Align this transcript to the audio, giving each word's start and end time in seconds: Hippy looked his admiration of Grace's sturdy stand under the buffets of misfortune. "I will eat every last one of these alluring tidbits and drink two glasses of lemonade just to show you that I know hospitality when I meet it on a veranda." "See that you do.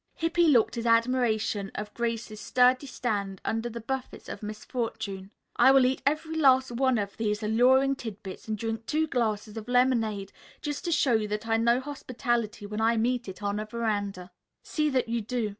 Hippy 0.15 0.47
looked 0.47 0.73
his 0.73 0.87
admiration 0.87 1.69
of 1.75 1.93
Grace's 1.93 2.41
sturdy 2.41 2.87
stand 2.87 3.39
under 3.45 3.69
the 3.69 3.79
buffets 3.81 4.27
of 4.27 4.41
misfortune. 4.41 5.29
"I 5.57 5.69
will 5.69 5.85
eat 5.85 6.01
every 6.07 6.35
last 6.37 6.71
one 6.71 6.97
of 6.97 7.17
these 7.17 7.43
alluring 7.43 7.95
tidbits 7.97 8.47
and 8.47 8.57
drink 8.57 8.87
two 8.87 9.05
glasses 9.05 9.57
of 9.57 9.67
lemonade 9.67 10.31
just 10.59 10.85
to 10.85 10.91
show 10.91 11.13
you 11.13 11.27
that 11.27 11.47
I 11.47 11.57
know 11.57 11.79
hospitality 11.79 12.65
when 12.65 12.81
I 12.81 12.97
meet 12.97 13.27
it 13.29 13.43
on 13.43 13.59
a 13.59 13.65
veranda." 13.65 14.31
"See 14.63 14.89
that 14.89 15.07
you 15.07 15.21
do. 15.21 15.49